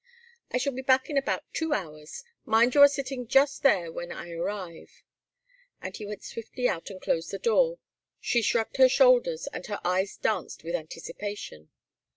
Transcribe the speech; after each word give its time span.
"I 0.49 0.57
shall 0.57 0.73
be 0.73 0.81
back 0.81 1.11
in 1.11 1.17
about 1.19 1.43
two 1.53 1.73
hours. 1.73 2.23
Mind 2.43 2.73
you 2.73 2.81
are 2.81 2.87
sitting 2.87 3.27
just 3.27 3.61
there 3.61 3.91
when 3.91 4.11
I 4.11 4.31
arrive." 4.31 5.03
As 5.79 5.97
he 5.97 6.07
went 6.07 6.23
swiftly 6.23 6.67
out 6.67 6.89
and 6.89 6.99
closed 6.99 7.29
the 7.29 7.37
door, 7.37 7.77
she 8.19 8.41
shrugged 8.41 8.77
her 8.77 8.89
shoulders, 8.89 9.45
and 9.53 9.67
her 9.67 9.79
eyes 9.85 10.17
danced 10.17 10.63
with 10.63 10.73
anticipation. 10.73 11.69